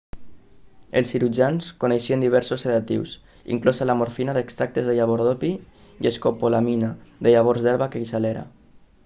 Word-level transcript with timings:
els 0.99 1.09
cirurgians 1.15 1.67
coneixien 1.83 2.23
diversos 2.25 2.63
sedatius 2.67 3.13
inclosa 3.57 3.87
la 3.91 3.97
morfina 4.01 4.35
d'extractes 4.39 4.89
de 4.89 4.97
llavors 5.01 5.29
d'opi 5.29 5.53
i 5.61 6.03
l'escopolamina 6.09 6.91
de 7.29 7.37
llavors 7.37 7.69
d'herba 7.71 7.93
queixalera 7.99 8.45